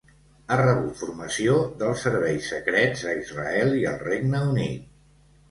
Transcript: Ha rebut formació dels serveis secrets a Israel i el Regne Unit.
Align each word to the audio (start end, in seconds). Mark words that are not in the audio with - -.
Ha 0.53 0.55
rebut 0.59 0.95
formació 1.01 1.57
dels 1.81 2.05
serveis 2.07 2.49
secrets 2.55 3.05
a 3.13 3.15
Israel 3.21 3.77
i 3.83 3.87
el 3.93 4.01
Regne 4.09 4.43
Unit. 4.57 4.91